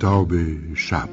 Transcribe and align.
کتاب 0.00 0.32
شب. 0.74 1.08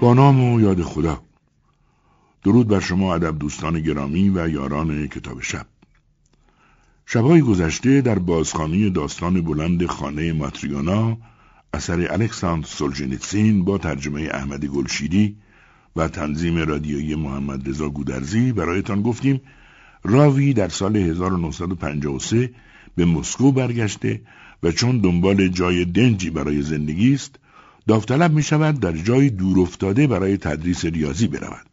با 0.00 0.14
نام 0.14 0.52
و 0.52 0.60
یاد 0.60 0.82
خدا. 0.82 1.22
درود 2.44 2.68
بر 2.68 2.80
شما 2.80 3.14
ادب 3.14 3.38
دوستان 3.38 3.80
گرامی 3.80 4.30
و 4.30 4.48
یاران 4.48 5.06
کتاب 5.06 5.40
شب. 5.40 5.75
شبهای 7.08 7.40
گذشته 7.40 8.00
در 8.00 8.18
بازخانی 8.18 8.90
داستان 8.90 9.40
بلند 9.40 9.86
خانه 9.86 10.32
ماتریونا 10.32 11.16
اثر 11.74 12.12
الکساندر 12.12 12.66
سولژنیتسین 12.66 13.64
با 13.64 13.78
ترجمه 13.78 14.28
احمد 14.32 14.64
گلشیری 14.64 15.36
و 15.96 16.08
تنظیم 16.08 16.58
رادیویی 16.58 17.14
محمد 17.14 17.68
رضا 17.68 17.88
گودرزی 17.88 18.52
برایتان 18.52 19.02
گفتیم. 19.02 19.40
راوی 20.04 20.52
در 20.52 20.68
سال 20.68 20.96
1953 20.96 22.50
به 22.96 23.04
مسکو 23.04 23.52
برگشته 23.52 24.20
و 24.62 24.70
چون 24.70 24.98
دنبال 24.98 25.48
جای 25.48 25.84
دنجی 25.84 26.30
برای 26.30 26.62
زندگی 26.62 27.14
است 27.14 27.38
داوطلب 27.86 28.32
می 28.32 28.42
شود 28.42 28.80
در 28.80 28.92
جای 28.92 29.30
دور 29.30 29.60
افتاده 29.60 30.06
برای 30.06 30.36
تدریس 30.36 30.84
ریاضی 30.84 31.26
برود. 31.26 31.66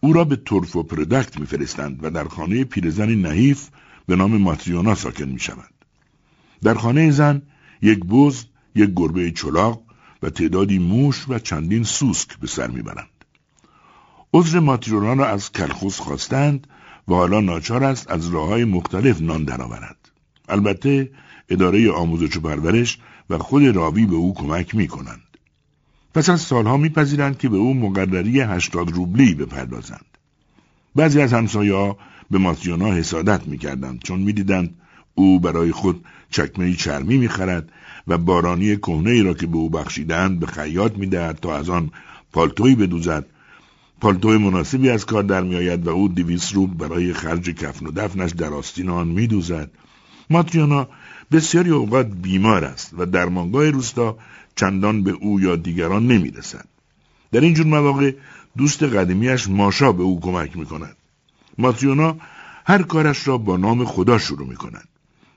او 0.00 0.12
را 0.12 0.24
به 0.24 0.36
ترف 0.36 0.76
و 0.76 0.82
پردکت 0.82 1.40
میفرستند 1.40 1.98
و 2.02 2.10
در 2.10 2.24
خانه 2.24 2.64
پیرزنی 2.64 3.16
نحیف 3.16 3.68
به 4.06 4.16
نام 4.16 4.36
ماتریونا 4.36 4.94
ساکن 4.94 5.24
می 5.24 5.40
شود. 5.40 5.74
در 6.62 6.74
خانه 6.74 7.10
زن 7.10 7.42
یک 7.82 7.98
بز، 8.04 8.44
یک 8.74 8.90
گربه 8.96 9.30
چلاق 9.30 9.82
و 10.22 10.30
تعدادی 10.30 10.78
موش 10.78 11.28
و 11.28 11.38
چندین 11.38 11.84
سوسک 11.84 12.38
به 12.38 12.46
سر 12.46 12.66
می‌برند. 12.66 13.08
عذر 14.34 14.60
ماتریونا 14.60 15.12
را 15.12 15.28
از 15.28 15.52
کلخوس 15.52 16.00
خواستند 16.00 16.66
و 17.08 17.14
حالا 17.14 17.40
ناچار 17.40 17.84
است 17.84 18.10
از 18.10 18.28
راه 18.28 18.48
های 18.48 18.64
مختلف 18.64 19.20
نان 19.20 19.44
درآورد. 19.44 20.10
البته 20.48 21.10
اداره 21.48 21.90
آموزش 21.90 22.36
و 22.36 22.40
پرورش 22.40 22.98
و 23.30 23.38
خود 23.38 23.62
راوی 23.62 24.06
به 24.06 24.14
او 24.14 24.34
کمک 24.34 24.74
می 24.74 24.88
کنند. 24.88 25.22
پس 26.14 26.28
از 26.28 26.40
سالها 26.40 26.76
میپذیرند 26.76 27.38
که 27.38 27.48
به 27.48 27.56
او 27.56 27.74
مقرری 27.74 28.40
هشتاد 28.40 28.90
روبلی 28.90 29.34
بپردازند. 29.34 30.18
بعضی 30.94 31.20
از 31.20 31.32
همسایه 31.32 31.96
به 32.32 32.38
ماتیونا 32.38 32.92
حسادت 32.92 33.48
می‌کردند 33.48 34.00
چون 34.02 34.20
می‌دیدند 34.20 34.74
او 35.14 35.40
برای 35.40 35.72
خود 35.72 36.04
چکمه 36.30 36.74
چرمی 36.74 37.16
می‌خرد 37.18 37.72
و 38.08 38.18
بارانی 38.18 38.76
کهنه 38.76 39.10
ای 39.10 39.22
را 39.22 39.34
که 39.34 39.46
به 39.46 39.56
او 39.56 39.70
بخشیدند 39.70 40.40
به 40.40 40.46
خیاط 40.46 40.92
می‌دهد 40.96 41.38
تا 41.42 41.56
از 41.56 41.68
آن 41.70 41.90
پالتوی 42.32 42.74
بدوزد. 42.74 43.26
پالتوی 44.00 44.38
مناسبی 44.38 44.88
از 44.88 45.06
کار 45.06 45.22
در 45.22 45.42
میآید 45.42 45.86
و 45.86 45.90
او 45.90 46.08
دویست 46.08 46.54
روب 46.54 46.78
برای 46.78 47.12
خرج 47.12 47.50
کفن 47.50 47.86
و 47.86 47.90
دفنش 47.90 48.30
در 48.30 48.52
آستین 48.52 48.88
آن 48.88 49.08
میدوزد. 49.08 49.70
ماتریانا 50.30 50.88
بسیاری 51.32 51.70
اوقات 51.70 52.06
بیمار 52.06 52.64
است 52.64 52.94
و 52.98 53.06
درمانگاه 53.06 53.70
روستا 53.70 54.16
چندان 54.56 55.02
به 55.02 55.10
او 55.10 55.40
یا 55.40 55.56
دیگران 55.56 56.06
نمی‌رسد. 56.06 56.64
در 57.32 57.40
این 57.40 57.54
جور 57.54 57.66
مواقع 57.66 58.12
دوست 58.56 58.82
قدیمیش 58.82 59.48
ماشا 59.48 59.92
به 59.92 60.02
او 60.02 60.20
کمک 60.20 60.56
می‌کند. 60.56 60.96
ماتریونا 61.58 62.16
هر 62.66 62.82
کارش 62.82 63.28
را 63.28 63.38
با 63.38 63.56
نام 63.56 63.84
خدا 63.84 64.18
شروع 64.18 64.48
می 64.48 64.56
کند. 64.56 64.88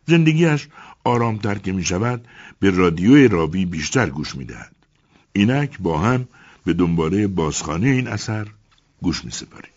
زندگیش 0.05 0.67
آرامتر 1.03 1.55
که 1.55 1.71
می 1.71 1.83
شود 1.83 2.27
به 2.59 2.69
رادیوی 2.69 3.27
رابی 3.27 3.65
بیشتر 3.65 4.09
گوش 4.09 4.35
می 4.35 4.45
دهد. 4.45 4.75
اینک 5.33 5.79
با 5.79 5.99
هم 5.99 6.27
به 6.65 6.73
دنباله 6.73 7.27
بازخانه 7.27 7.87
این 7.87 8.07
اثر 8.07 8.47
گوش 9.01 9.25
می 9.25 9.31
سپاریم. 9.31 9.74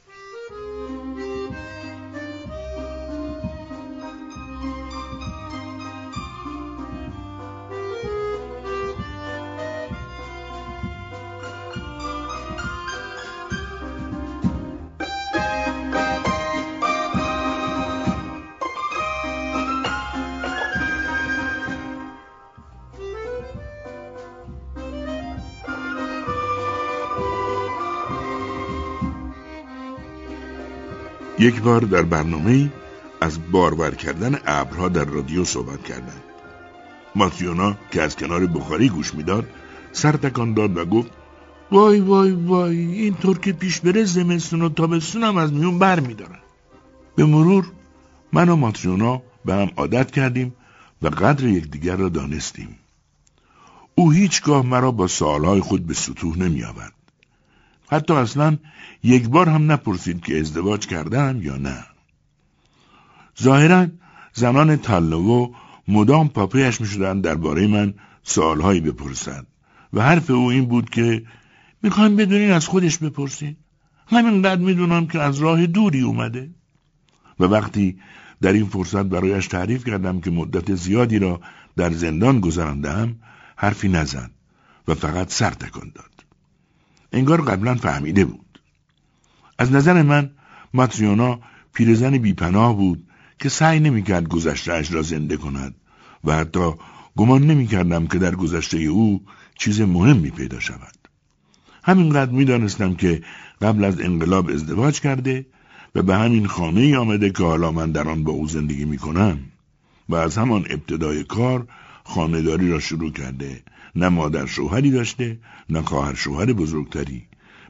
یک 31.49 31.61
بار 31.63 31.81
در 31.81 32.03
برنامه 32.03 32.73
از 33.21 33.39
بارور 33.53 33.95
کردن 33.95 34.39
ابرها 34.47 34.89
در 34.89 35.05
رادیو 35.05 35.45
صحبت 35.45 35.85
کردند. 35.85 36.23
ماتیونا 37.15 37.77
که 37.91 38.03
از 38.03 38.17
کنار 38.17 38.47
بخاری 38.47 38.89
گوش 38.89 39.15
می‌داد 39.15 39.49
سر 39.93 40.13
تکان 40.13 40.55
داد 40.55 40.77
و 40.77 40.85
گفت 40.85 41.11
وای 41.71 42.01
وای 42.01 42.33
وای 42.33 42.77
اینطور 42.77 43.39
که 43.39 43.53
پیش 43.53 43.81
بره 43.81 44.05
زمستون 44.05 44.63
و 44.63 44.69
تابستون 44.69 45.25
هم 45.25 45.37
از 45.37 45.53
میون 45.53 45.79
بر 45.79 46.01
میدارن 46.01 46.39
به 47.17 47.25
مرور 47.25 47.67
من 48.33 48.49
و 48.49 48.57
ماتریونا 48.57 49.23
به 49.45 49.55
هم 49.55 49.71
عادت 49.77 50.11
کردیم 50.11 50.55
و 51.03 51.09
قدر 51.09 51.47
یکدیگر 51.47 51.97
را 51.97 52.09
دانستیم 52.09 52.77
او 53.95 54.11
هیچگاه 54.11 54.67
مرا 54.67 54.91
با 54.91 55.07
سالهای 55.07 55.61
خود 55.61 55.87
به 55.87 55.95
سطوح 55.95 56.39
نمی 56.39 56.65
آورد. 56.65 56.98
حتی 57.91 58.15
اصلا 58.15 58.59
یک 59.03 59.29
بار 59.29 59.49
هم 59.49 59.73
نپرسید 59.73 60.21
که 60.21 60.41
ازدواج 60.41 60.87
کردم 60.87 61.43
یا 61.43 61.57
نه. 61.57 61.85
ظاهرا 63.43 63.87
زنان 64.33 64.77
تلوو 64.77 65.55
مدام 65.89 66.29
پاپیش 66.29 66.81
می 66.81 66.87
شدن 66.87 67.21
درباره 67.21 67.67
من 67.67 67.95
سوالهایی 68.23 68.81
بپرسند 68.81 69.47
و 69.93 70.03
حرف 70.03 70.31
او 70.31 70.51
این 70.51 70.67
بود 70.67 70.91
که 70.91 71.23
می‌خوایم 71.83 72.17
بدونین 72.17 72.51
از 72.51 72.67
خودش 72.67 72.99
بپرسین 72.99 73.57
همینقدر 74.07 74.61
می‌دونم 74.61 75.07
که 75.07 75.21
از 75.21 75.39
راه 75.39 75.67
دوری 75.67 76.01
اومده. 76.01 76.51
و 77.41 77.45
وقتی 77.45 77.99
در 78.41 78.53
این 78.53 78.67
فرصت 78.67 79.03
برایش 79.03 79.47
تعریف 79.47 79.85
کردم 79.85 80.21
که 80.21 80.31
مدت 80.31 80.75
زیادی 80.75 81.19
را 81.19 81.41
در 81.77 81.91
زندان 81.91 82.41
گذراندم 82.41 83.17
حرفی 83.57 83.89
نزد 83.89 84.31
و 84.89 84.95
فقط 84.95 85.33
سر 85.33 85.51
تکان 85.51 85.93
داد. 85.95 86.18
انگار 87.13 87.43
قبلا 87.43 87.75
فهمیده 87.75 88.25
بود. 88.25 88.61
از 89.59 89.73
نظر 89.73 90.03
من 90.03 90.31
ماتریونا 90.75 91.41
پیرزن 91.75 92.19
بیپناه 92.19 92.77
بود 92.77 93.05
که 93.39 93.49
سعی 93.49 93.81
نمی‌کرد 93.81 94.29
گذشتهاش 94.29 94.93
را 94.93 95.03
زنده 95.03 95.37
کند 95.37 95.75
و 96.25 96.35
حتی 96.35 96.71
گمان 97.17 97.43
نمی‌کردم 97.47 98.07
که 98.07 98.19
در 98.19 98.35
گذشته 98.35 98.79
او 98.79 99.23
چیز 99.59 99.81
مهمی 99.81 100.31
پیدا 100.31 100.61
شود. 100.61 101.09
همینقدر 101.85 102.33
می‌دانستم 102.33 102.95
که 102.95 103.23
قبل 103.63 103.85
از 103.85 104.01
انقلاب 104.01 104.49
ازدواج 104.49 105.01
کرده 105.01 105.47
و 105.95 106.03
به 106.03 106.17
همین 106.17 106.47
خانه 106.47 106.81
ای 106.81 106.97
آمده 106.97 107.31
که 107.31 107.43
حالا 107.43 107.73
من 107.73 107.93
در 107.93 108.09
آن 108.09 108.25
با 108.25 108.33
او 108.33 108.47
زندگی 108.47 108.85
می 108.85 108.99
کنم 108.99 109.39
و 110.09 110.15
از 110.15 110.39
همان 110.39 110.67
ابتدای 110.71 111.25
کار 111.25 111.67
خانهداری 112.09 112.71
را 112.71 112.81
شروع 112.81 113.13
کرده. 113.13 113.63
نه 113.97 114.09
مادر 114.09 114.47
شوهری 114.47 114.91
داشته 114.91 115.39
نه 115.71 115.83
خواهر 115.83 116.15
شوهر 116.15 116.53
بزرگتری. 116.53 117.23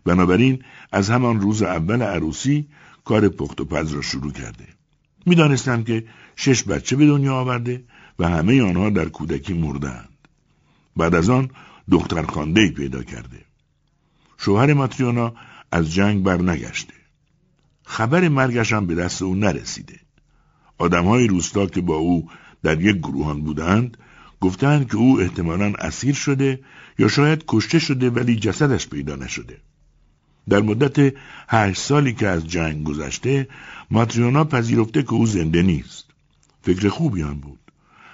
بنابراین 0.05 0.63
از 0.93 1.11
همان 1.11 1.41
روز 1.41 1.63
اول 1.63 2.03
عروسی 2.03 2.69
کار 3.05 3.29
پخت 3.29 3.61
و 3.61 3.65
پز 3.65 3.93
را 3.93 4.03
شروع 4.03 4.33
کرده. 4.33 4.67
می‌دانستم 5.27 5.83
که 5.83 6.05
شش 6.37 6.63
بچه 6.63 6.97
به 6.97 7.07
دنیا 7.07 7.35
آورده 7.35 7.85
و 8.19 8.29
همه 8.29 8.63
آنها 8.63 8.91
در 8.91 9.09
کودکی 9.09 9.55
مردند. 9.55 10.09
بعد 10.97 11.15
از 11.15 11.29
آن 11.31 11.51
دختر 11.91 12.23
خانده 12.23 12.71
پیدا 12.71 13.03
کرده. 13.03 13.45
شوهر 14.39 14.75
ماتریونا 14.75 15.35
از 15.73 15.95
جنگ 15.95 16.23
بر 16.23 16.43
نگشته 16.43 16.95
خبر 17.85 18.29
مرگش 18.29 18.73
هم 18.73 18.87
به 18.87 18.95
دست 18.95 19.23
او 19.23 19.35
نرسیده. 19.35 20.01
آدمهای 20.79 21.27
روستا 21.27 21.67
که 21.67 21.81
با 21.81 21.97
او 21.97 22.29
در 22.63 22.81
یک 22.81 22.97
گروهان 22.97 23.43
بودند 23.43 23.97
گفتند 24.41 24.91
که 24.91 24.97
او 24.97 25.21
احتمالا 25.21 25.73
اسیر 25.79 26.15
شده 26.15 26.61
یا 26.99 27.09
شاید 27.09 27.45
کشته 27.49 27.79
شده 27.79 28.11
ولی 28.11 28.37
جسدش 28.37 28.89
پیدا 28.89 29.17
نشده. 29.17 29.59
در 30.49 30.61
مدت 30.61 31.15
هشت 31.49 31.83
سالی 31.83 32.13
که 32.13 32.27
از 32.27 32.47
جنگ 32.47 32.85
گذشته 32.85 33.49
ماتریونا 33.91 34.45
پذیرفته 34.45 35.03
که 35.03 35.13
او 35.13 35.27
زنده 35.27 35.63
نیست. 35.63 36.05
فکر 36.63 36.89
خوبی 36.89 37.23
هم 37.23 37.35
بود. 37.35 37.59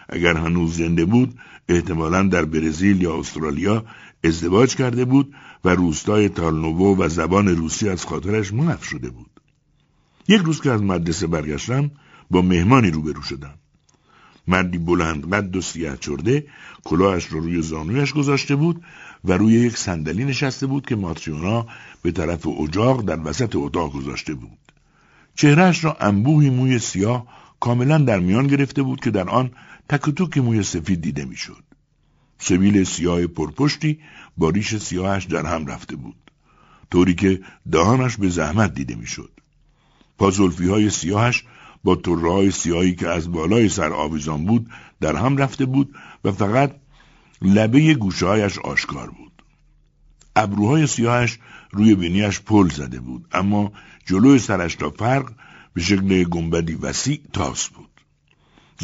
اگر 0.08 0.36
هنوز 0.36 0.76
زنده 0.76 1.04
بود 1.04 1.38
احتمالا 1.68 2.22
در 2.22 2.44
برزیل 2.44 3.02
یا 3.02 3.18
استرالیا 3.18 3.84
ازدواج 4.24 4.76
کرده 4.76 5.04
بود 5.04 5.34
و 5.64 5.68
روستای 5.68 6.28
تالنوو 6.28 6.96
و 6.96 7.08
زبان 7.08 7.48
روسی 7.48 7.88
از 7.88 8.04
خاطرش 8.04 8.52
محو 8.52 8.82
شده 8.82 9.10
بود. 9.10 9.30
یک 10.28 10.42
روز 10.42 10.60
که 10.60 10.70
از 10.70 10.82
مدرسه 10.82 11.26
برگشتم 11.26 11.90
با 12.30 12.42
مهمانی 12.42 12.90
روبرو 12.90 13.22
شدم. 13.22 13.54
مردی 14.46 14.78
بلند 14.78 15.34
قد 15.34 15.56
و 15.56 15.60
سیه 15.60 15.96
چرده 16.00 16.46
کلاهش 16.84 17.32
را 17.32 17.38
روی 17.38 17.62
زانویش 17.62 18.12
گذاشته 18.12 18.56
بود 18.56 18.84
و 19.24 19.32
روی 19.32 19.54
یک 19.54 19.76
صندلی 19.76 20.24
نشسته 20.24 20.66
بود 20.66 20.86
که 20.86 20.96
ماتریونا 20.96 21.66
به 22.02 22.12
طرف 22.12 22.46
اجاق 22.46 23.02
در 23.02 23.20
وسط 23.24 23.56
اتاق 23.56 23.92
گذاشته 23.92 24.34
بود. 24.34 24.58
چهرهش 25.34 25.84
را 25.84 25.96
انبوهی 26.00 26.50
موی 26.50 26.78
سیاه 26.78 27.26
کاملا 27.60 27.98
در 27.98 28.18
میان 28.18 28.46
گرفته 28.46 28.82
بود 28.82 29.00
که 29.00 29.10
در 29.10 29.28
آن 29.28 29.50
تک 29.88 30.38
موی 30.38 30.62
سفید 30.62 31.00
دیده 31.00 31.24
می‌شد. 31.24 31.64
سبیل 32.38 32.84
سیاه 32.84 33.26
پرپشتی 33.26 33.98
با 34.36 34.50
ریش 34.50 34.76
سیاهش 34.76 35.24
در 35.24 35.46
هم 35.46 35.66
رفته 35.66 35.96
بود. 35.96 36.16
طوری 36.90 37.14
که 37.14 37.40
دهانش 37.72 38.16
به 38.16 38.28
زحمت 38.28 38.74
دیده 38.74 38.94
می‌شد. 38.94 39.30
پازولفی 40.18 40.68
های 40.68 40.90
سیاهش 40.90 41.44
با 41.84 41.94
طره 41.94 42.50
سیاهی 42.50 42.94
که 42.94 43.08
از 43.08 43.32
بالای 43.32 43.68
سر 43.68 43.92
آویزان 43.92 44.44
بود 44.44 44.70
در 45.00 45.16
هم 45.16 45.36
رفته 45.36 45.66
بود 45.66 45.94
و 46.24 46.32
فقط 46.32 46.76
لبه 47.42 47.94
گوشهایش 47.94 48.58
آشکار 48.58 49.10
بود. 49.10 49.42
ابروهای 50.36 50.86
سیاهش 50.86 51.38
روی 51.70 51.94
بینیش 51.94 52.40
پل 52.40 52.68
زده 52.68 53.00
بود 53.00 53.26
اما 53.32 53.72
جلوی 54.06 54.38
سرش 54.38 54.74
تا 54.74 54.90
فرق 54.90 55.32
به 55.74 55.80
شکل 55.80 56.24
گنبدی 56.24 56.74
وسیع 56.74 57.20
تاس 57.32 57.68
بود. 57.68 57.90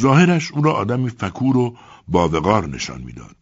ظاهرش 0.01 0.51
او 0.53 0.63
را 0.63 0.73
آدمی 0.73 1.11
فکور 1.11 1.57
و 1.57 1.77
باوقار 2.09 2.69
نشان 2.69 3.03
می‌داد. 3.03 3.37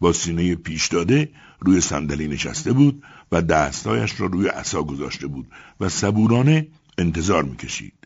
با 0.00 0.12
سینه 0.12 0.54
پیش 0.54 0.88
داده 0.88 1.28
روی 1.60 1.80
صندلی 1.80 2.28
نشسته 2.28 2.72
بود 2.72 3.02
و 3.32 3.42
دستایش 3.42 4.20
را 4.20 4.26
روی 4.26 4.48
عصا 4.48 4.82
گذاشته 4.82 5.26
بود 5.26 5.46
و 5.80 5.88
صبورانه 5.88 6.66
انتظار 6.98 7.42
می‌کشید. 7.42 7.97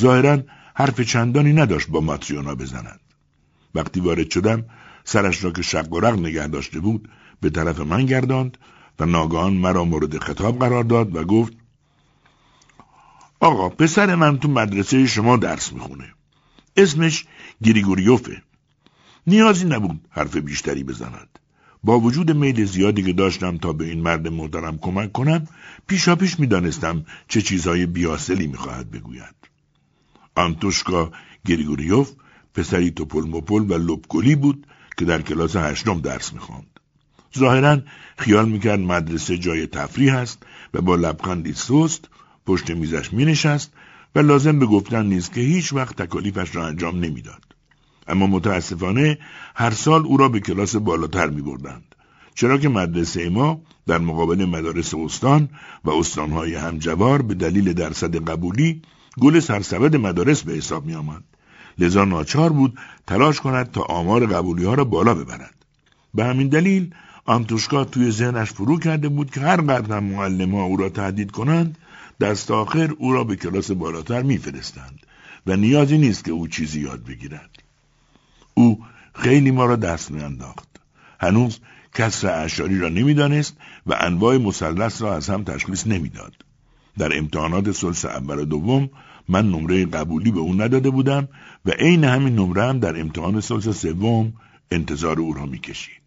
ظاهرا 0.00 0.42
حرف 0.74 1.00
چندانی 1.00 1.52
نداشت 1.52 1.88
با 1.88 2.00
ماتریونا 2.00 2.54
بزند. 2.54 3.00
وقتی 3.74 4.00
وارد 4.00 4.30
شدم 4.30 4.64
سرش 5.04 5.44
را 5.44 5.50
که 5.50 5.62
شق 5.62 5.92
و 5.92 6.00
رق 6.00 6.18
نگه 6.18 6.46
داشته 6.46 6.80
بود 6.80 7.08
به 7.40 7.50
طرف 7.50 7.80
من 7.80 8.06
گرداند 8.06 8.58
و 8.98 9.06
ناگهان 9.06 9.52
مرا 9.52 9.84
مورد 9.84 10.18
خطاب 10.18 10.58
قرار 10.58 10.84
داد 10.84 11.16
و 11.16 11.24
گفت 11.24 11.52
آقا 13.40 13.68
پسر 13.68 14.14
من 14.14 14.38
تو 14.38 14.48
مدرسه 14.48 15.06
شما 15.06 15.36
درس 15.36 15.72
می‌خونه. 15.72 16.14
اسمش 16.76 17.24
گریگوریوفه. 17.62 18.42
نیازی 19.26 19.64
نبود 19.64 20.00
حرف 20.10 20.36
بیشتری 20.36 20.84
بزند. 20.84 21.38
با 21.84 22.00
وجود 22.00 22.30
میل 22.30 22.64
زیادی 22.64 23.02
که 23.02 23.12
داشتم 23.12 23.58
تا 23.58 23.72
به 23.72 23.84
این 23.84 24.00
مرد 24.00 24.28
محترم 24.28 24.78
کمک 24.78 25.12
کنم 25.12 25.46
پیشا 25.86 26.16
پیش 26.16 26.40
می‌دانستم 26.40 27.06
چه 27.28 27.42
چیزهای 27.42 27.86
بیاسلی 27.86 28.46
می‌خواهد 28.46 28.90
بگوید. 28.90 29.34
آنتوشکا 30.36 31.12
گریگوریوف 31.46 32.10
پسری 32.54 32.90
توپل 32.90 33.24
مپل 33.28 33.70
و 33.70 33.74
لبگلی 33.74 34.34
بود 34.34 34.66
که 34.96 35.04
در 35.04 35.22
کلاس 35.22 35.56
هشتم 35.56 36.00
درس 36.00 36.32
می‌خواند. 36.32 36.80
ظاهرا 37.38 37.78
خیال 38.18 38.48
می‌کرد 38.48 38.80
مدرسه 38.80 39.38
جای 39.38 39.66
تفریح 39.66 40.14
است 40.14 40.42
و 40.74 40.80
با 40.80 40.96
لبخندی 40.96 41.52
سست 41.52 42.08
پشت 42.46 42.70
میزش 42.70 43.12
مینشست 43.12 43.72
و 44.14 44.18
لازم 44.18 44.58
به 44.58 44.66
گفتن 44.66 45.06
نیست 45.06 45.32
که 45.32 45.40
هیچ 45.40 45.72
وقت 45.72 46.02
تکالیفش 46.02 46.56
را 46.56 46.66
انجام 46.66 47.00
نمی‌داد. 47.00 47.42
اما 48.08 48.26
متاسفانه 48.26 49.18
هر 49.54 49.70
سال 49.70 50.06
او 50.06 50.16
را 50.16 50.28
به 50.28 50.40
کلاس 50.40 50.76
بالاتر 50.76 51.30
می 51.30 51.42
بردند. 51.42 51.94
چرا 52.34 52.58
که 52.58 52.68
مدرسه 52.68 53.28
ما 53.28 53.62
در 53.86 53.98
مقابل 53.98 54.44
مدارس 54.44 54.94
استان 54.94 55.48
و 55.84 55.90
استانهای 55.90 56.54
همجوار 56.54 57.22
به 57.22 57.34
دلیل 57.34 57.72
درصد 57.72 58.30
قبولی 58.30 58.82
گل 59.20 59.40
سرسبد 59.40 59.96
مدارس 59.96 60.42
به 60.42 60.52
حساب 60.52 60.86
می 60.86 60.94
آمد. 60.94 61.22
لذا 61.78 62.04
ناچار 62.04 62.52
بود 62.52 62.78
تلاش 63.06 63.40
کند 63.40 63.70
تا 63.70 63.82
آمار 63.82 64.26
قبولی 64.26 64.64
ها 64.64 64.74
را 64.74 64.84
بالا 64.84 65.14
ببرد. 65.14 65.54
به 66.14 66.24
همین 66.24 66.48
دلیل 66.48 66.94
آنتوشکا 67.24 67.84
توی 67.84 68.10
ذهنش 68.10 68.50
فرو 68.50 68.78
کرده 68.78 69.08
بود 69.08 69.30
که 69.30 69.40
هر 69.40 69.60
قدر 69.60 70.00
معلم 70.00 70.54
ها 70.54 70.62
او 70.62 70.76
را 70.76 70.88
تهدید 70.88 71.30
کنند 71.30 71.78
دست 72.20 72.50
آخر 72.50 72.94
او 72.98 73.12
را 73.12 73.24
به 73.24 73.36
کلاس 73.36 73.70
بالاتر 73.70 74.22
میفرستند 74.22 74.98
و 75.46 75.56
نیازی 75.56 75.98
نیست 75.98 76.24
که 76.24 76.30
او 76.30 76.48
چیزی 76.48 76.80
یاد 76.80 77.04
بگیرد. 77.04 77.50
او 78.54 78.84
خیلی 79.14 79.50
ما 79.50 79.66
را 79.66 79.76
دست 79.76 80.10
میانداخت. 80.10 80.68
هنوز 81.20 81.58
کسر 81.94 82.44
اشاری 82.44 82.78
را 82.78 82.88
نمی‌دانست 82.88 83.56
و 83.86 83.96
انواع 84.00 84.36
مثلث 84.36 85.02
را 85.02 85.16
از 85.16 85.30
هم 85.30 85.44
تشخیص 85.44 85.86
نمی‌داد. 85.86 86.32
در 86.98 87.18
امتحانات 87.18 87.70
سلس 87.70 88.04
اول 88.04 88.38
و 88.38 88.44
دوم 88.44 88.90
من 89.28 89.50
نمره 89.50 89.86
قبولی 89.86 90.30
به 90.30 90.40
او 90.40 90.54
نداده 90.54 90.90
بودم 90.90 91.28
و 91.64 91.70
عین 91.70 92.04
همین 92.04 92.34
نمره 92.34 92.62
هم 92.62 92.78
در 92.78 93.00
امتحان 93.00 93.40
سلس 93.40 93.68
سوم 93.68 94.32
انتظار 94.70 95.20
او 95.20 95.34
را 95.34 95.46
می‌کشید. 95.46 96.03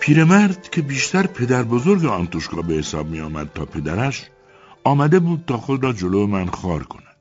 پیرمرد 0.00 0.70
که 0.70 0.82
بیشتر 0.82 1.26
پدر 1.26 1.62
بزرگ 1.62 2.04
آنتوشکا 2.04 2.62
به 2.62 2.74
حساب 2.74 3.10
می 3.10 3.20
آمد 3.20 3.52
تا 3.54 3.64
پدرش 3.64 4.30
آمده 4.84 5.18
بود 5.18 5.44
تا 5.46 5.56
خود 5.56 5.84
را 5.84 5.92
جلو 5.92 6.26
من 6.26 6.46
خار 6.46 6.82
کند. 6.82 7.16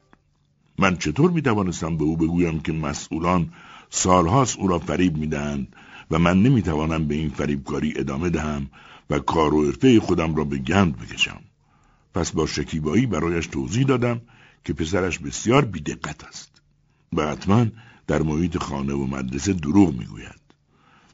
من 0.78 0.98
چطور 0.98 1.32
می 1.32 1.42
توانستم 1.42 1.98
به 1.98 2.04
او 2.04 2.18
بگویم 2.18 2.60
که 2.60 2.72
مسئولان 2.72 3.54
سالهاست 3.90 4.58
او 4.58 4.68
را 4.68 4.80
فریب 4.80 5.18
می 5.18 5.28
دهند 5.28 5.76
و 6.12 6.20
من 6.20 6.44
نمی 6.44 6.62
توانم 6.62 7.08
به 7.08 7.16
این 7.16 7.30
فریبکاری 7.30 7.94
ادامه 7.96 8.30
دهم 8.30 8.70
و 9.10 9.20
کار 9.20 9.54
و 9.54 9.66
عرفه 9.66 10.00
خودم 10.00 10.36
را 10.36 10.44
به 10.44 10.58
گند 10.58 10.98
بکشم. 10.98 11.42
پس 12.14 12.32
با 12.32 12.46
شکیبایی 12.46 13.06
برایش 13.06 13.48
توضیح 13.48 13.86
دادم 13.86 14.22
که 14.64 14.74
پسرش 14.74 15.20
بسیار 15.20 15.66
بیدقت 15.66 16.24
است 16.24 16.62
و 17.14 17.28
حتما 17.28 17.66
در 18.08 18.22
محیط 18.22 18.58
خانه 18.58 18.94
و 18.94 19.06
مدرسه 19.06 19.54
دروغ 19.54 19.94
می‌گوید. 19.94 20.49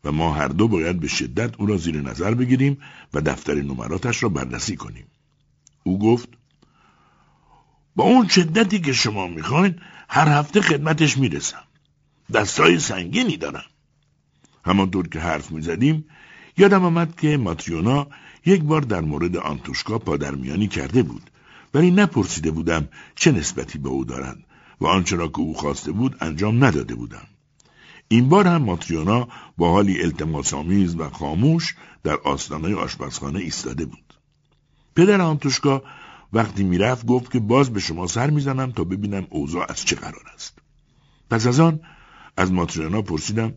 و 0.05 0.11
ما 0.11 0.33
هر 0.33 0.47
دو 0.47 0.67
باید 0.67 0.99
به 0.99 1.07
شدت 1.07 1.55
او 1.59 1.65
را 1.65 1.77
زیر 1.77 2.01
نظر 2.01 2.33
بگیریم 2.33 2.77
و 3.13 3.21
دفتر 3.21 3.53
نمراتش 3.53 4.23
را 4.23 4.29
بررسی 4.29 4.75
کنیم. 4.75 5.07
او 5.83 5.99
گفت 5.99 6.29
با 7.95 8.03
اون 8.03 8.27
شدتی 8.27 8.79
که 8.79 8.93
شما 8.93 9.27
می‌خواین 9.27 9.75
هر 10.09 10.39
هفته 10.39 10.61
خدمتش 10.61 11.17
می‌رسم. 11.17 11.63
دستای 12.33 12.79
سنگینی 12.79 13.37
دارم. 13.37 13.65
همانطور 14.65 15.07
که 15.07 15.19
حرف 15.19 15.51
می‌زدیم 15.51 16.05
یادم 16.57 16.85
آمد 16.85 17.15
که 17.15 17.37
ماتریونا 17.37 18.07
یک 18.45 18.61
بار 18.63 18.81
در 18.81 19.01
مورد 19.01 19.37
آنتوشکا 19.37 19.99
پادرمیانی 19.99 20.67
کرده 20.67 21.03
بود 21.03 21.31
ولی 21.73 21.91
نپرسیده 21.91 22.51
بودم 22.51 22.87
چه 23.15 23.31
نسبتی 23.31 23.77
به 23.77 23.89
او 23.89 24.05
دارند 24.05 24.43
و 24.81 24.87
آنچه 24.87 25.15
را 25.15 25.27
که 25.27 25.39
او 25.39 25.53
خواسته 25.53 25.91
بود 25.91 26.17
انجام 26.21 26.63
نداده 26.65 26.95
بودم. 26.95 27.27
این 28.07 28.29
بار 28.29 28.47
هم 28.47 28.61
ماتریونا 28.61 29.27
با 29.57 29.71
حالی 29.71 30.01
التماسآمیز 30.01 30.95
و 30.95 31.09
خاموش 31.09 31.75
در 32.03 32.15
آستانه 32.15 32.75
آشپزخانه 32.75 33.39
ایستاده 33.39 33.85
بود. 33.85 34.13
پدر 34.95 35.21
آنتوشکا 35.21 35.83
وقتی 36.33 36.63
می‌رفت 36.63 37.05
گفت 37.05 37.31
که 37.31 37.39
باز 37.39 37.73
به 37.73 37.79
شما 37.79 38.07
سر 38.07 38.29
می‌زنم 38.29 38.71
تا 38.71 38.83
ببینم 38.83 39.27
اوضاع 39.29 39.65
از 39.69 39.85
چه 39.85 39.95
قرار 39.95 40.23
است. 40.33 40.59
پس 41.29 41.47
از 41.47 41.59
آن 41.59 41.79
از 42.37 42.51
ماتریونا 42.51 43.01
پرسیدم 43.01 43.53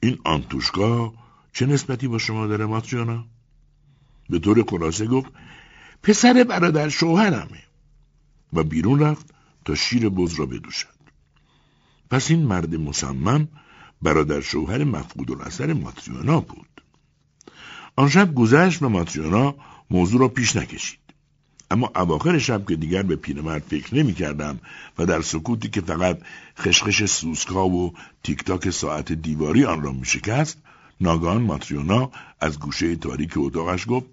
این 0.00 0.18
آنتوشکا 0.24 1.12
چه 1.52 1.66
نسبتی 1.66 2.08
با 2.08 2.18
شما 2.18 2.46
داره 2.46 2.66
ماتریونا؟ 2.66 3.24
به 4.30 4.38
طور 4.38 4.64
خلاصه 4.68 5.06
گفت 5.06 5.30
پسر 6.02 6.44
برادر 6.44 6.88
شوهرمه 6.88 7.62
و 8.52 8.64
بیرون 8.64 9.00
رفت 9.00 9.34
تا 9.64 9.74
شیر 9.74 10.08
بز 10.08 10.34
را 10.34 10.46
بدوشد. 10.46 10.93
پس 12.10 12.30
این 12.30 12.42
مرد 12.42 12.74
مصمم 12.74 13.48
برادر 14.02 14.40
شوهر 14.40 14.84
مفقود 14.84 15.30
الاثر 15.30 15.72
ماتریونا 15.72 16.40
بود. 16.40 16.82
آن 17.96 18.08
شب 18.08 18.34
گذشت 18.34 18.82
و 18.82 18.88
ماتریونا 18.88 19.54
موضوع 19.90 20.20
را 20.20 20.28
پیش 20.28 20.56
نکشید. 20.56 20.98
اما 21.70 21.92
اواخر 21.96 22.38
شب 22.38 22.68
که 22.68 22.76
دیگر 22.76 23.02
به 23.02 23.16
پیرمرد 23.16 23.62
فکر 23.62 23.94
نمی 23.94 24.14
کردم 24.14 24.60
و 24.98 25.06
در 25.06 25.22
سکوتی 25.22 25.68
که 25.68 25.80
فقط 25.80 26.18
خشخش 26.58 27.04
سوسکا 27.04 27.68
و 27.68 27.92
تیک 28.22 28.44
تاک 28.44 28.70
ساعت 28.70 29.12
دیواری 29.12 29.64
آن 29.64 29.82
را 29.82 29.92
می 29.92 30.06
شکست 30.06 30.58
ناگهان 31.00 31.42
ماتریونا 31.42 32.10
از 32.40 32.58
گوشه 32.58 32.96
تاریک 32.96 33.32
اتاقش 33.36 33.84
گفت 33.88 34.06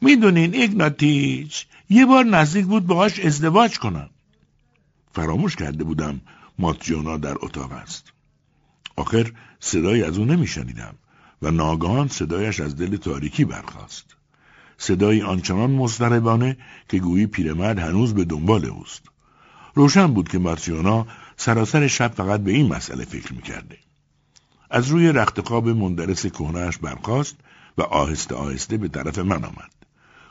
می‌دونین 0.00 0.54
ایگناتیچ 0.54 1.66
یه 1.90 2.06
بار 2.06 2.24
نزدیک 2.24 2.66
بود 2.66 2.86
باهاش 2.86 3.20
ازدواج 3.20 3.78
کنم 3.78 4.10
فراموش 5.12 5.56
کرده 5.56 5.84
بودم 5.84 6.20
ماتیونا 6.58 7.16
در 7.16 7.34
اتاق 7.40 7.72
است. 7.72 8.12
آخر 8.96 9.32
صدایی 9.60 10.02
از 10.02 10.18
او 10.18 10.24
نمیشنیدم 10.24 10.94
و 11.42 11.50
ناگهان 11.50 12.08
صدایش 12.08 12.60
از 12.60 12.76
دل 12.76 12.96
تاریکی 12.96 13.44
برخاست. 13.44 14.16
صدایی 14.78 15.22
آنچنان 15.22 15.70
مضطربانه 15.70 16.56
که 16.88 16.98
گویی 16.98 17.26
پیرمرد 17.26 17.78
هنوز 17.78 18.14
به 18.14 18.24
دنبال 18.24 18.64
اوست. 18.64 19.02
روشن 19.74 20.06
بود 20.06 20.28
که 20.28 20.38
ماتیونا 20.38 21.06
سراسر 21.36 21.86
شب 21.86 22.12
فقط 22.14 22.40
به 22.40 22.52
این 22.52 22.74
مسئله 22.74 23.04
فکر 23.04 23.34
می‌کرده. 23.34 23.78
از 24.70 24.88
روی 24.88 25.12
رخت 25.12 25.40
خواب 25.40 25.68
مندرس 25.68 26.26
کهنهاش 26.26 26.78
برخاست 26.78 27.36
و 27.78 27.82
آهسته 27.82 28.34
آهسته 28.34 28.76
به 28.76 28.88
طرف 28.88 29.18
من 29.18 29.44
آمد. 29.44 29.70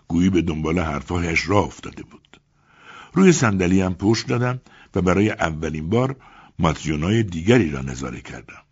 گویی 0.08 0.30
به 0.30 0.42
دنبال 0.42 0.80
حرفهایش 0.80 1.50
راه 1.50 1.66
افتاده 1.66 2.04
بود. 2.04 2.40
روی 3.14 3.32
صندلیام 3.32 3.94
پشت 3.94 4.28
دادم 4.28 4.62
و 4.96 5.02
برای 5.02 5.30
اولین 5.30 5.90
بار 5.90 6.16
ماتیونای 6.60 7.24
دیگری 7.24 7.72
را 7.72 7.82
نظاره 7.82 8.22
کردم. 8.22 8.64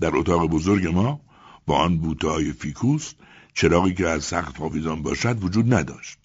در 0.00 0.16
اتاق 0.16 0.46
بزرگ 0.46 0.86
ما 0.86 1.20
با 1.66 1.76
آن 1.76 1.98
بوته 1.98 2.52
فیکوس 2.52 3.12
چراغی 3.54 3.94
که 3.94 4.08
از 4.08 4.24
سخت 4.24 4.60
حافظان 4.60 5.02
باشد 5.02 5.44
وجود 5.44 5.74
نداشت. 5.74 6.18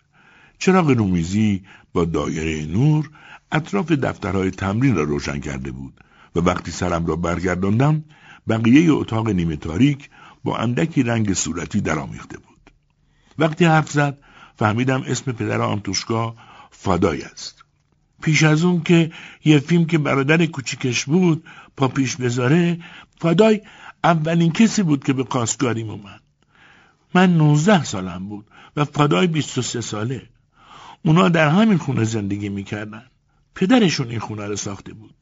چراغ 0.60 0.90
رومیزی 0.90 1.64
با 1.94 2.06
دایره 2.06 2.66
نور 2.66 3.10
اطراف 3.52 3.92
دفترهای 3.92 4.52
تمرین 4.52 4.96
را 4.96 5.04
روشن 5.04 5.40
کرده 5.40 5.72
بود 5.72 5.94
و 6.36 6.40
وقتی 6.40 6.72
سرم 6.72 7.06
را 7.06 7.16
برگرداندم 7.16 8.04
بقیه 8.48 8.92
اتاق 8.92 9.30
نیمه 9.30 9.56
تاریک 9.56 10.10
با 10.44 10.58
اندکی 10.58 11.04
رنگ 11.04 11.34
صورتی 11.34 11.82
درآمیخته 11.82 12.38
بود. 12.38 12.72
وقتی 13.40 13.66
حرف 13.66 13.92
زد 13.92 14.18
فهمیدم 14.56 15.04
اسم 15.08 15.32
پدر 15.32 15.62
آنتوشکا 15.62 16.36
فادای 16.72 17.22
است. 17.22 17.64
پیش 18.22 18.44
از 18.44 18.64
اون 18.64 18.82
که 18.82 19.12
یه 19.46 19.60
فیلم 19.60 19.86
که 19.86 19.98
برادر 19.98 20.46
کوچیکش 20.46 21.06
بود 21.06 21.44
پا 21.78 21.88
پیش 21.88 22.16
بذاره 22.16 22.78
فادای 23.20 23.62
اولین 24.04 24.52
کسی 24.52 24.84
بود 24.84 25.04
که 25.04 25.14
به 25.14 25.24
کاسگاریم 25.24 25.90
اومد. 25.90 26.22
من 27.16 27.38
نوزده 27.38 27.84
سالم 27.84 28.30
بود 28.30 28.46
و 28.76 28.86
و 29.08 29.42
سه 29.42 29.82
ساله. 29.82 30.30
اونا 31.06 31.30
در 31.30 31.50
همین 31.50 31.78
خونه 31.78 32.04
زندگی 32.04 32.50
می‌کردن. 32.50 33.04
پدرشون 33.56 34.10
این 34.10 34.20
خونه 34.20 34.46
رو 34.46 34.56
ساخته 34.56 34.94
بود. 34.94 35.16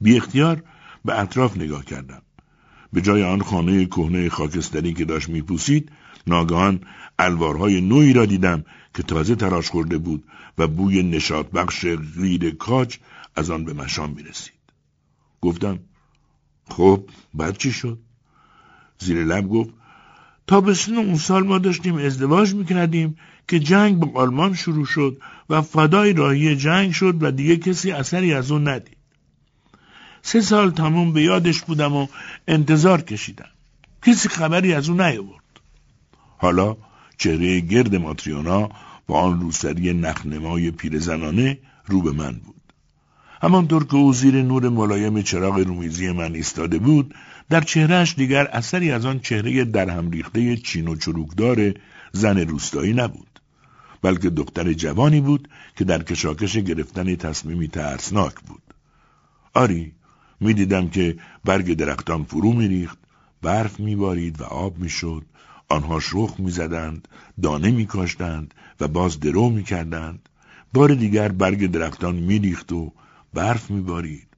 بی 0.00 0.16
اختیار 0.16 0.62
به 1.04 1.20
اطراف 1.20 1.56
نگاه 1.56 1.84
کردم 1.84 2.22
به 2.92 3.00
جای 3.00 3.22
آن 3.22 3.42
خانه 3.42 3.84
کهنه 3.84 4.28
خاکستری 4.28 4.94
که 4.94 5.04
داشت 5.04 5.28
میپوسید 5.28 5.92
ناگهان 6.26 6.80
الوارهای 7.18 7.80
نوعی 7.80 8.12
را 8.12 8.26
دیدم 8.26 8.64
که 8.94 9.02
تازه 9.02 9.34
تراش 9.34 9.70
خورده 9.70 9.98
بود 9.98 10.24
و 10.58 10.66
بوی 10.66 11.02
نشاط 11.02 11.46
بخش 11.46 11.86
غیر 12.16 12.54
کاج 12.54 12.98
از 13.36 13.50
آن 13.50 13.64
به 13.64 13.72
مشام 13.72 14.10
می 14.10 14.22
رسید. 14.22 14.54
گفتم 15.40 15.78
خب 16.68 17.08
بعد 17.34 17.56
چی 17.56 17.72
شد؟ 17.72 17.98
زیر 18.98 19.24
لب 19.24 19.48
گفت 19.48 19.70
تابستون 20.46 20.96
اون 20.96 21.16
سال 21.16 21.46
ما 21.46 21.58
داشتیم 21.58 21.96
ازدواج 21.96 22.54
می‌کردیم 22.54 23.16
که 23.48 23.58
جنگ 23.58 23.98
با 23.98 24.20
آلمان 24.20 24.54
شروع 24.54 24.86
شد 24.86 25.20
و 25.50 25.62
فدای 25.62 26.12
راهی 26.12 26.56
جنگ 26.56 26.92
شد 26.92 27.22
و 27.22 27.30
دیگه 27.30 27.56
کسی 27.56 27.92
اثری 27.92 28.34
از 28.34 28.50
اون 28.50 28.68
ندید. 28.68 28.96
سه 30.22 30.40
سال 30.40 30.70
تموم 30.70 31.12
به 31.12 31.22
یادش 31.22 31.62
بودم 31.62 31.92
و 31.96 32.06
انتظار 32.48 33.00
کشیدم. 33.02 33.48
کسی 34.02 34.28
خبری 34.28 34.74
از 34.74 34.88
اون 34.88 35.00
نیاورد. 35.00 35.44
حالا 36.38 36.76
چهره 37.18 37.60
گرد 37.60 37.96
ماتریونا 37.96 38.68
با 39.06 39.20
آن 39.20 39.40
روسری 39.40 39.92
نخنمای 39.92 40.70
پیرزنانه 40.70 41.58
رو 41.86 42.02
به 42.02 42.12
من 42.12 42.32
بود. 42.32 42.54
همانطور 43.42 43.84
که 43.84 43.94
او 43.94 44.12
زیر 44.12 44.42
نور 44.42 44.68
ملایم 44.68 45.22
چراغ 45.22 45.58
رومیزی 45.58 46.12
من 46.12 46.34
ایستاده 46.34 46.78
بود 46.78 47.14
در 47.50 47.60
چهرهش 47.60 48.14
دیگر 48.14 48.46
اثری 48.46 48.90
از 48.90 49.06
آن 49.06 49.20
چهره 49.20 49.64
در 49.64 49.90
هم 49.90 50.10
ریخته 50.10 50.56
چین 50.56 50.88
و 50.88 50.96
چروکدار 50.96 51.74
زن 52.12 52.38
روستایی 52.38 52.92
نبود 52.92 53.40
بلکه 54.02 54.30
دختر 54.30 54.72
جوانی 54.72 55.20
بود 55.20 55.48
که 55.76 55.84
در 55.84 56.02
کشاکش 56.02 56.56
گرفتن 56.56 57.16
تصمیمی 57.16 57.68
ترسناک 57.68 58.34
بود 58.34 58.62
آری 59.54 59.92
می‌دیدم 60.40 60.88
که 60.88 61.16
برگ 61.44 61.74
درختان 61.74 62.24
فرو 62.24 62.52
میریخت 62.52 62.98
برف 63.42 63.80
میبارید 63.80 64.40
و 64.40 64.44
آب 64.44 64.78
می‌شد 64.78 65.24
آنها 65.74 66.00
شخ 66.00 66.34
می‌زدند 66.38 67.08
دانه 67.42 67.70
میکاشتند 67.70 68.54
و 68.80 68.88
باز 68.88 69.20
درو 69.20 69.50
می‌کردند. 69.50 70.28
بار 70.72 70.94
دیگر 70.94 71.28
برگ 71.32 71.66
درختان 71.66 72.14
میریخت 72.14 72.72
و 72.72 72.92
برف 73.34 73.70
میبارید. 73.70 74.28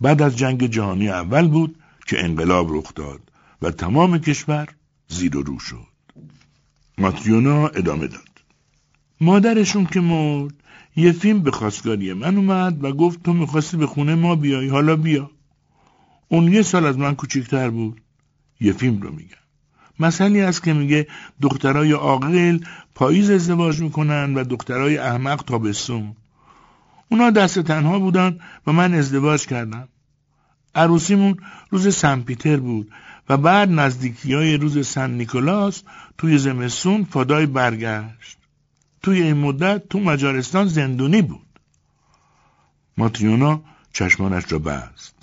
بعد 0.00 0.22
از 0.22 0.36
جنگ 0.38 0.66
جهانی 0.66 1.08
اول 1.08 1.48
بود 1.48 1.78
که 2.06 2.24
انقلاب 2.24 2.66
رخ 2.76 2.94
داد 2.94 3.20
و 3.62 3.70
تمام 3.70 4.18
کشور 4.18 4.68
زیر 5.08 5.36
و 5.36 5.42
رو 5.42 5.58
شد. 5.58 5.88
ماتریونا 6.98 7.68
ادامه 7.68 8.06
داد. 8.06 8.34
مادرشون 9.20 9.86
که 9.86 10.00
مرد 10.00 10.54
یه 10.96 11.12
فیلم 11.12 11.42
به 11.42 11.50
خواستگاری 11.50 12.12
من 12.12 12.36
اومد 12.36 12.84
و 12.84 12.92
گفت 12.92 13.22
تو 13.22 13.32
می‌خواستی 13.32 13.76
به 13.76 13.86
خونه 13.86 14.14
ما 14.14 14.34
بیای 14.34 14.68
حالا 14.68 14.96
بیا. 14.96 15.30
اون 16.28 16.52
یه 16.52 16.62
سال 16.62 16.86
از 16.86 16.98
من 16.98 17.14
کوچکتر 17.14 17.70
بود. 17.70 18.00
یه 18.60 18.72
فیلم 18.72 19.02
رو 19.02 19.12
میگم. 19.12 19.47
مسئله 20.00 20.42
است 20.42 20.62
که 20.62 20.72
میگه 20.72 21.06
دخترای 21.42 21.92
عاقل 21.92 22.58
پاییز 22.94 23.30
ازدواج 23.30 23.80
می‌کنن 23.80 24.34
و 24.34 24.44
دخترای 24.44 24.98
احمق 24.98 25.42
تابستون. 25.42 26.16
اونا 27.08 27.30
دست 27.30 27.58
تنها 27.58 27.98
بودن 27.98 28.40
و 28.66 28.72
من 28.72 28.94
ازدواج 28.94 29.46
کردم. 29.46 29.88
عروسیمون 30.74 31.36
روز 31.70 31.96
سن 31.96 32.20
پیتر 32.20 32.56
بود 32.56 32.92
و 33.28 33.36
بعد 33.36 33.70
نزدیکی 33.70 34.34
های 34.34 34.56
روز 34.56 34.86
سن 34.86 35.10
نیکولاس 35.10 35.82
توی 36.18 36.38
زمستون 36.38 37.04
فادای 37.04 37.46
برگشت. 37.46 38.38
توی 39.02 39.22
این 39.22 39.36
مدت 39.36 39.88
تو 39.88 40.00
مجارستان 40.00 40.68
زندونی 40.68 41.22
بود. 41.22 41.46
ماتریونا 42.96 43.62
چشمانش 43.92 44.52
را 44.52 44.58
بست. 44.58 45.14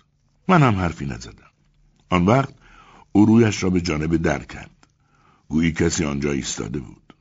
من 0.48 0.64
هم 0.64 0.76
حرفی 0.76 1.06
نزدم. 1.06 1.52
آن 2.10 2.26
وقت 2.26 2.54
او 3.16 3.26
رویش 3.26 3.64
را 3.64 3.70
به 3.70 3.82
جانب 3.82 4.16
در 4.16 4.44
کرد. 4.44 4.88
گویی 5.48 5.72
کسی 5.72 6.06
آنجا 6.06 6.32
ایستاده 6.32 6.80
بود. 6.80 7.14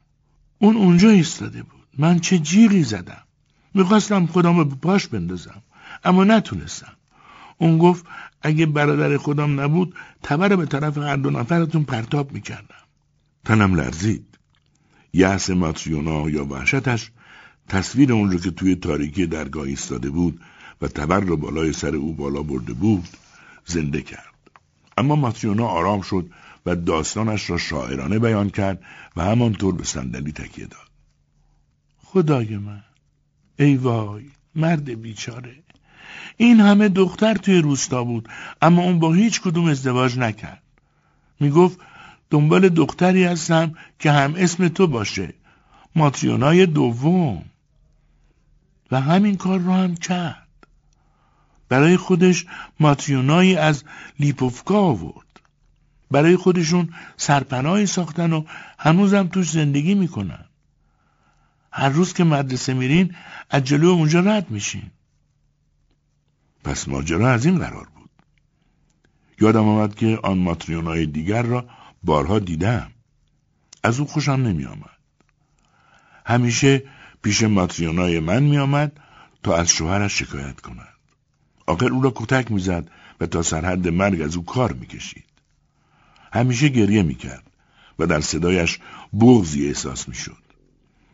اون 0.58 0.76
اونجا 0.76 1.10
ایستاده 1.10 1.62
بود. 1.62 1.86
من 1.98 2.18
چه 2.18 2.38
جیغی 2.38 2.82
زدم؟ 2.82 3.22
می‌خواستم 3.74 4.26
خودم 4.26 4.64
به 4.64 4.74
پاش 4.74 5.06
بندازم 5.08 5.62
اما 6.04 6.24
نتونستم. 6.24 6.92
اون 7.58 7.78
گفت 7.78 8.06
اگه 8.42 8.66
برادر 8.66 9.16
خودم 9.16 9.60
نبود 9.60 9.94
تبر 10.22 10.56
به 10.56 10.66
طرف 10.66 10.98
هر 10.98 11.16
دو 11.16 11.30
نفرتون 11.30 11.84
پرتاب 11.84 12.32
می‌کردم. 12.32 12.84
تنم 13.44 13.74
لرزید. 13.74 14.38
یأس 15.12 15.50
ماتریونا 15.50 16.30
یا 16.30 16.44
وحشتش 16.44 17.10
تصویر 17.68 18.12
اون 18.12 18.30
رو 18.30 18.38
که 18.38 18.50
توی 18.50 18.74
تاریکی 18.74 19.26
درگاه 19.26 19.64
ایستاده 19.64 20.10
بود 20.10 20.40
و 20.82 20.88
تبر 20.88 21.20
رو 21.20 21.36
بالای 21.36 21.72
سر 21.72 21.96
او 21.96 22.12
بالا 22.12 22.42
برده 22.42 22.72
بود 22.72 23.08
زنده 23.66 24.02
کرد. 24.02 24.33
اما 24.98 25.16
ماتریونا 25.16 25.66
آرام 25.66 26.00
شد 26.00 26.30
و 26.66 26.76
داستانش 26.76 27.50
را 27.50 27.58
شاعرانه 27.58 28.18
بیان 28.18 28.50
کرد 28.50 28.82
و 29.16 29.24
همانطور 29.24 29.74
به 29.74 29.84
صندلی 29.84 30.32
تکیه 30.32 30.66
داد. 30.66 30.88
خدای 32.04 32.56
من 32.56 32.84
ای 33.58 33.76
وای 33.76 34.24
مرد 34.54 35.02
بیچاره. 35.02 35.56
این 36.36 36.60
همه 36.60 36.88
دختر 36.88 37.34
توی 37.34 37.58
روستا 37.58 38.04
بود 38.04 38.28
اما 38.62 38.82
اون 38.82 38.98
با 38.98 39.12
هیچ 39.12 39.40
کدوم 39.40 39.64
ازدواج 39.64 40.18
نکرد. 40.18 40.62
می‌گفت 41.40 41.78
دنبال 42.30 42.68
دختری 42.68 43.24
هستم 43.24 43.74
که 43.98 44.10
هم 44.10 44.34
اسم 44.36 44.68
تو 44.68 44.86
باشه 44.86 45.34
ماتریونای 45.96 46.66
دوم. 46.66 47.44
و 48.90 49.00
همین 49.00 49.36
کار 49.36 49.58
رو 49.58 49.72
هم 49.72 49.94
کرد. 49.94 50.43
برای 51.68 51.96
خودش 51.96 52.46
ماتریونایی 52.80 53.56
از 53.56 53.84
لیپوفکا 54.20 54.80
آورد. 54.80 55.40
برای 56.10 56.36
خودشون 56.36 56.88
سرپناهی 57.16 57.86
ساختن 57.86 58.32
و 58.32 58.44
هنوزم 58.78 59.26
توش 59.26 59.50
زندگی 59.50 59.94
می‌کنن. 59.94 60.44
هر 61.72 61.88
روز 61.88 62.12
که 62.12 62.24
مدرسه 62.24 62.74
میرین 62.74 63.14
از 63.50 63.64
جلو 63.64 63.88
اونجا 63.88 64.20
رد 64.20 64.50
میشین. 64.50 64.90
پس 66.64 66.88
ماجرا 66.88 67.30
از 67.30 67.46
این 67.46 67.58
قرار 67.58 67.88
بود. 67.94 68.10
یادم 69.40 69.68
آمد 69.68 69.94
که 69.94 70.18
آن 70.22 70.38
ماتریونای 70.38 71.06
دیگر 71.06 71.42
را 71.42 71.66
بارها 72.02 72.38
دیدم. 72.38 72.90
از 73.82 74.00
او 74.00 74.06
خوشم 74.06 74.32
نمی 74.32 74.64
آمد. 74.64 74.98
همیشه 76.26 76.82
پیش 77.22 77.42
ماتریونای 77.42 78.20
من 78.20 78.42
می 78.42 78.58
آمد 78.58 79.00
تا 79.42 79.56
از 79.56 79.68
شوهرش 79.68 80.18
شکایت 80.18 80.60
کند. 80.60 80.93
آخر 81.66 81.86
او 81.86 82.02
را 82.02 82.12
کتک 82.16 82.52
می‌زد 82.52 82.90
و 83.20 83.26
تا 83.26 83.42
سرحد 83.42 83.88
مرگ 83.88 84.22
از 84.22 84.36
او 84.36 84.44
کار 84.44 84.72
می‌کشید. 84.72 85.24
همیشه 86.32 86.68
گریه 86.68 87.02
می‌کرد 87.02 87.50
و 87.98 88.06
در 88.06 88.20
صدایش 88.20 88.78
بغزی 89.20 89.66
احساس 89.66 90.08
می‌شد. 90.08 90.44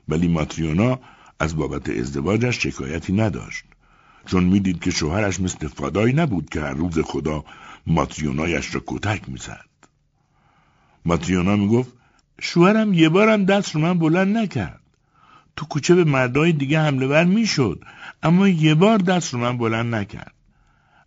ولی 0.09 0.28
ماتریونا 0.28 0.99
از 1.40 1.57
بابت 1.57 1.88
ازدواجش 1.88 2.62
شکایتی 2.62 3.12
نداشت. 3.12 3.64
چون 4.26 4.45
می‌دید 4.45 4.80
که 4.80 4.90
شوهرش 4.90 5.40
مثل 5.40 5.69
فادایی 5.69 6.12
نبود 6.12 6.50
که 6.50 6.61
هر 6.61 6.73
روز 6.73 6.99
خدا 6.99 7.45
ماتریونایش 7.87 8.75
را 8.75 8.83
کتک 8.87 9.28
می‌زد. 9.28 9.71
ماتریونا 11.04 11.57
می‌گفت 11.57 11.92
شوهرم 12.40 12.95
یه 12.95 13.09
بارم 13.09 13.45
دست 13.45 13.75
رو 13.75 13.80
من 13.80 13.99
بلند 13.99 14.37
نکرد. 14.37 14.80
تو 15.57 15.66
کوچه 15.66 15.95
به 15.95 16.04
مردای 16.04 16.52
دیگه 16.52 16.80
حمله 16.80 17.07
ور 17.07 17.25
می‌شد 17.25 17.85
اما 18.23 18.49
یه 18.49 18.75
بار 18.75 18.99
دست 18.99 19.35
رو 19.35 19.40
من 19.40 19.59
بلند 19.59 19.95
نکرد. 19.95 20.35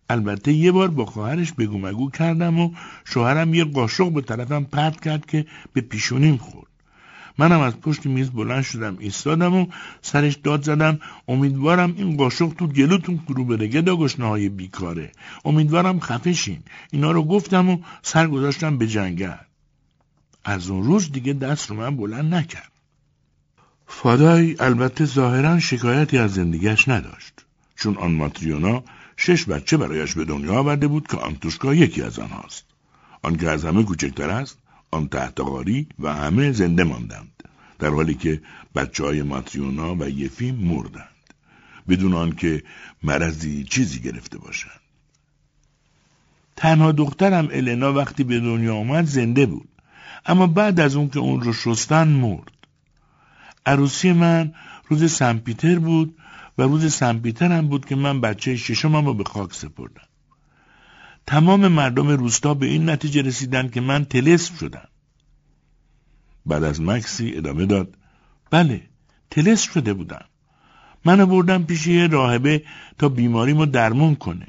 البته 0.08 0.52
یه 0.52 0.72
بار 0.72 0.88
با 0.88 1.04
خواهرش 1.04 1.52
بگو 1.52 1.78
مگو 1.78 2.10
کردم 2.10 2.60
و 2.60 2.70
شوهرم 3.04 3.54
یه 3.54 3.64
قاشق 3.64 4.12
به 4.12 4.20
طرفم 4.20 4.64
پرت 4.64 5.00
کرد 5.00 5.26
که 5.26 5.46
به 5.72 5.80
پیشونیم 5.80 6.36
خورد. 6.36 6.66
منم 7.38 7.60
از 7.60 7.80
پشت 7.80 8.06
میز 8.06 8.30
بلند 8.30 8.62
شدم 8.62 8.96
ایستادم 8.98 9.54
و 9.54 9.66
سرش 10.02 10.34
داد 10.34 10.62
زدم. 10.62 10.98
امیدوارم 11.28 11.94
این 11.96 12.16
قاشق 12.16 12.48
تو 12.48 12.66
گلوتون 12.66 13.20
فرو 13.28 13.44
بره 13.44 13.66
گدا 13.66 13.96
های 14.18 14.48
بیکاره. 14.48 15.12
امیدوارم 15.44 16.00
خفشین. 16.00 16.58
اینا 16.92 17.10
رو 17.10 17.22
گفتم 17.22 17.68
و 17.70 17.78
سر 18.02 18.26
گذاشتم 18.26 18.78
به 18.78 18.86
جنگل. 18.86 19.36
از 20.44 20.70
اون 20.70 20.84
روز 20.84 21.12
دیگه 21.12 21.32
دست 21.32 21.70
رو 21.70 21.76
من 21.76 21.96
بلند 21.96 22.34
نکرد. 22.34 22.72
فادای 23.86 24.56
البته 24.60 25.04
ظاهرا 25.04 25.60
شکایتی 25.60 26.18
از 26.18 26.34
زندگیش 26.34 26.88
نداشت. 26.88 27.44
چون 27.76 27.96
آن 27.96 28.12
ماتریونا 28.12 28.82
شش 29.16 29.44
بچه 29.44 29.76
برایش 29.76 30.14
به 30.14 30.24
دنیا 30.24 30.54
آورده 30.54 30.88
بود 30.88 31.06
که 31.06 31.16
آنتوشکا 31.16 31.74
یکی 31.74 32.02
از 32.02 32.18
آنهاست. 32.18 32.64
آن 33.22 33.36
که 33.36 33.50
از 33.50 33.64
همه 33.64 33.82
کوچکتر 33.82 34.30
است 34.30 34.58
آن 34.90 35.08
تحتقاری 35.08 35.88
و 35.98 36.14
همه 36.14 36.52
زنده 36.52 36.84
ماندند 36.84 37.42
در 37.78 37.88
حالی 37.88 38.14
که 38.14 38.42
بچه 38.74 39.04
های 39.04 39.22
ماتریونا 39.22 39.94
و 39.94 40.08
یفیم 40.08 40.54
مردند 40.54 41.08
بدون 41.88 42.14
آنکه 42.14 42.62
مرضی 43.02 43.64
چیزی 43.64 44.00
گرفته 44.00 44.38
باشند. 44.38 44.80
تنها 46.56 46.92
دخترم 46.92 47.48
النا 47.52 47.92
وقتی 47.92 48.24
به 48.24 48.40
دنیا 48.40 48.74
آمد 48.74 49.04
زنده 49.04 49.46
بود 49.46 49.68
اما 50.26 50.46
بعد 50.46 50.80
از 50.80 50.96
اون 50.96 51.08
که 51.08 51.18
اون 51.18 51.40
رو 51.40 51.52
شستن 51.52 52.08
مرد. 52.08 52.50
عروسی 53.66 54.12
من 54.12 54.54
روز 54.88 55.12
سن 55.12 55.38
پیتر 55.38 55.78
بود 55.78 56.16
و 56.58 56.62
روز 56.62 56.92
سن 56.92 57.18
پیتر 57.18 57.52
هم 57.52 57.68
بود 57.68 57.84
که 57.84 57.96
من 57.96 58.20
بچه 58.20 58.56
ششمم 58.56 59.06
رو 59.06 59.14
به 59.14 59.24
خاک 59.24 59.54
سپردم. 59.54 60.08
تمام 61.26 61.68
مردم 61.68 62.08
روستا 62.08 62.54
به 62.54 62.66
این 62.66 62.90
نتیجه 62.90 63.22
رسیدن 63.22 63.68
که 63.68 63.80
من 63.80 64.04
تلسم 64.04 64.54
شدم. 64.54 64.88
بعد 66.46 66.64
از 66.64 66.80
مکسی 66.80 67.36
ادامه 67.36 67.66
داد 67.66 67.96
بله 68.50 68.82
تلسم 69.30 69.72
شده 69.72 69.94
بودم. 69.94 70.24
من 71.04 71.24
بردم 71.24 71.64
پیش 71.64 71.86
یه 71.86 72.06
راهبه 72.06 72.62
تا 72.98 73.08
بیماریمو 73.08 73.66
درمون 73.66 74.14
کنه. 74.14 74.46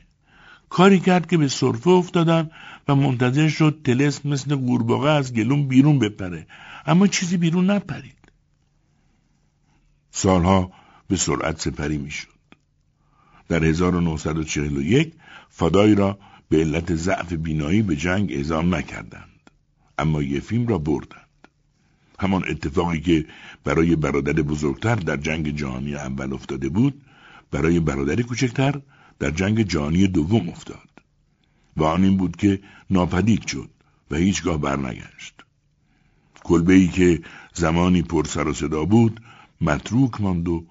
کاری 0.69 0.99
کرد 0.99 1.27
که 1.27 1.37
به 1.37 1.47
صرفه 1.47 1.89
افتادم 1.89 2.51
و 2.87 2.95
منتظر 2.95 3.47
شد 3.49 3.81
تلسم 3.83 4.29
مثل 4.29 4.55
قورباغه 4.55 5.09
از 5.09 5.33
گلوم 5.33 5.67
بیرون 5.67 5.99
بپره. 5.99 6.47
اما 6.85 7.07
چیزی 7.07 7.37
بیرون 7.37 7.69
نپرید. 7.71 8.31
سالها 10.11 10.71
به 11.07 11.15
سرعت 11.15 11.61
سپری 11.61 11.97
می‌شد. 11.97 12.35
در 13.47 13.63
1941 13.63 15.13
فدای 15.49 15.95
را 15.95 16.19
به 16.49 16.57
علت 16.57 16.95
ضعف 16.95 17.33
بینایی 17.33 17.81
به 17.81 17.95
جنگ 17.95 18.31
اعزام 18.31 18.75
نکردند. 18.75 19.49
اما 19.97 20.23
یفیم 20.23 20.67
را 20.67 20.77
بردند. 20.77 21.21
همان 22.19 22.43
اتفاقی 22.49 22.99
که 22.99 23.25
برای 23.63 23.95
برادر 23.95 24.33
بزرگتر 24.33 24.95
در 24.95 25.17
جنگ 25.17 25.55
جهانی 25.55 25.95
اول 25.95 26.33
افتاده 26.33 26.69
بود 26.69 27.01
برای 27.51 27.79
برادر 27.79 28.21
کوچکتر 28.21 28.81
در 29.19 29.31
جنگ 29.31 29.61
جهانی 29.61 30.07
دوم 30.07 30.49
افتاد. 30.49 30.89
و 31.77 31.83
آن 31.83 32.03
این 32.03 32.17
بود 32.17 32.35
که 32.35 32.59
ناپدید 32.89 33.47
شد 33.47 33.69
و 34.11 34.15
هیچگاه 34.15 34.57
برنگشت. 34.57 35.33
کلبه 36.43 36.73
ای 36.73 36.87
که 36.87 37.21
زمانی 37.53 38.01
پر 38.01 38.23
سر 38.23 38.47
و 38.47 38.53
صدا 38.53 38.85
بود 38.85 39.21
متروک 39.61 40.21
ماند 40.21 40.47
و 40.47 40.65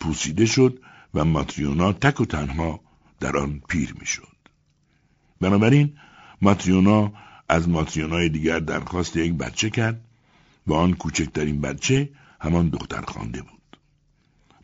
پوسیده 0.00 0.46
شد 0.46 0.78
و 1.14 1.24
ماتریونا 1.24 1.92
تک 1.92 2.20
و 2.20 2.24
تنها 2.24 2.80
در 3.20 3.36
آن 3.36 3.62
پیر 3.68 3.94
می‌شد. 4.00 4.36
بنابراین 5.40 5.92
ماتریونا 6.42 7.12
از 7.48 7.68
ماتریونای 7.68 8.28
دیگر 8.28 8.58
درخواست 8.58 9.16
یک 9.16 9.32
بچه 9.34 9.70
کرد 9.70 10.04
و 10.66 10.74
آن 10.74 10.92
کوچکترین 10.94 11.60
بچه 11.60 12.08
همان 12.40 12.68
دختر 12.68 13.00
خوانده 13.00 13.42
بود. 13.42 13.78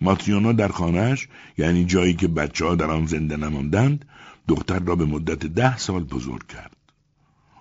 ماتریونا 0.01 0.53
در 0.53 0.69
خانهش 0.69 1.29
یعنی 1.59 1.85
جایی 1.85 2.15
که 2.15 2.29
بچه 2.29 2.65
ها 2.65 2.75
در 2.75 2.91
آن 2.91 3.07
زنده 3.07 3.37
نماندند 3.37 4.05
دختر 4.49 4.79
را 4.79 4.97
به 4.97 5.05
مدت 5.05 5.47
ده 5.47 5.77
سال 5.77 6.05
بزرگ 6.05 6.47
کرد. 6.47 6.77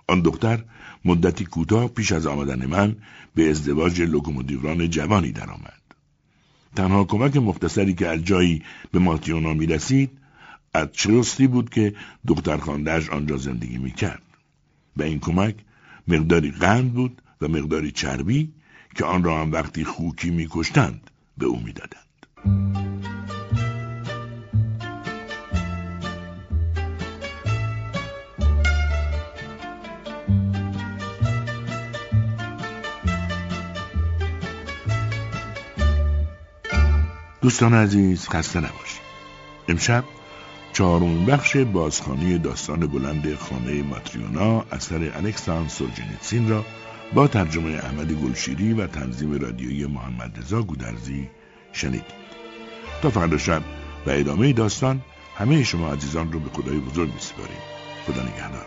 آن 0.08 0.20
دختر 0.20 0.64
مدتی 1.04 1.44
کوتاه 1.44 1.88
پیش 1.88 2.12
از 2.12 2.26
آمدن 2.26 2.66
من 2.66 2.96
به 3.34 3.50
ازدواج 3.50 4.02
لوکوموتیوران 4.02 4.90
جوانی 4.90 5.32
درآمد. 5.32 5.85
تنها 6.76 7.04
کمک 7.04 7.36
مختصری 7.36 7.94
که 7.94 8.08
از 8.08 8.24
جایی 8.24 8.62
به 8.92 8.98
ماتیونا 8.98 9.54
می 9.54 9.66
رسید 9.66 10.10
از 10.74 10.88
چرستی 10.92 11.46
بود 11.46 11.70
که 11.70 11.94
دختر 12.26 12.56
خاندهش 12.56 13.10
آنجا 13.10 13.36
زندگی 13.36 13.78
می 13.78 13.90
کرد. 13.90 14.22
به 14.96 15.04
این 15.04 15.18
کمک 15.18 15.54
مقداری 16.08 16.50
قند 16.50 16.92
بود 16.94 17.22
و 17.40 17.48
مقداری 17.48 17.90
چربی 17.90 18.52
که 18.94 19.04
آن 19.04 19.24
را 19.24 19.40
هم 19.40 19.52
وقتی 19.52 19.84
خوکی 19.84 20.30
می 20.30 20.48
کشتند 20.50 21.10
به 21.38 21.46
او 21.46 21.60
می 21.60 21.72
دادند. 21.72 23.15
دوستان 37.46 37.74
عزیز 37.74 38.28
خسته 38.28 38.58
نباشید. 38.58 39.00
امشب 39.68 40.04
چهارمین 40.72 41.26
بخش 41.26 41.56
بازخانی 41.56 42.38
داستان 42.38 42.80
بلند 42.80 43.34
خانه 43.34 43.82
ماتریونا 43.82 44.64
اثر 44.72 45.12
الکسان 45.16 45.68
سولجنیتسین 45.68 46.48
را 46.48 46.64
با 47.14 47.28
ترجمه 47.28 47.70
احمد 47.70 48.12
گلشیری 48.12 48.72
و 48.72 48.86
تنظیم 48.86 49.40
رادیویی 49.40 49.86
محمد 49.86 50.38
رضا 50.38 50.62
گودرزی 50.62 51.28
شنیدید 51.72 52.04
تا 53.02 53.10
فردا 53.10 53.38
شب 53.38 53.62
و 54.06 54.10
ادامه 54.10 54.52
داستان 54.52 55.00
همه 55.36 55.64
شما 55.64 55.92
عزیزان 55.92 56.32
رو 56.32 56.40
به 56.40 56.50
خدای 56.50 56.78
بزرگ 56.78 57.14
میسپاریم. 57.14 57.62
خدا 58.06 58.22
نگهدار. 58.22 58.66